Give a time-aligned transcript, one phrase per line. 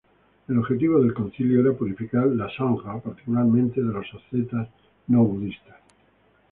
[0.47, 4.67] El objetivo del concilio era purificar la sangha, particularmente de los ascetas
[5.05, 5.75] no budistas.